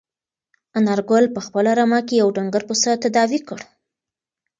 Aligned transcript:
انارګل 0.77 1.25
په 1.35 1.39
خپله 1.45 1.71
رمه 1.79 1.99
کې 2.07 2.15
یو 2.21 2.29
ډنګر 2.35 2.63
پسه 2.69 2.91
تداوي 3.03 3.39
کړ. 3.47 3.59